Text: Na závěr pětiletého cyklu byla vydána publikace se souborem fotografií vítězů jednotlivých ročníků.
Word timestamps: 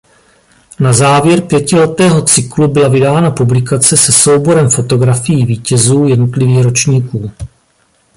Na 0.79 0.93
závěr 0.93 1.41
pětiletého 1.41 2.21
cyklu 2.21 2.67
byla 2.67 2.87
vydána 2.87 3.31
publikace 3.31 3.97
se 3.97 4.11
souborem 4.11 4.69
fotografií 4.69 5.45
vítězů 5.45 6.07
jednotlivých 6.07 6.63
ročníků. 6.63 7.31